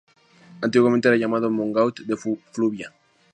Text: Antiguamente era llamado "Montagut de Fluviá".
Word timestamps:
Antiguamente 0.63 1.09
era 1.09 1.17
llamado 1.17 1.51
"Montagut 1.51 1.99
de 1.99 2.17
Fluviá". 2.17 2.91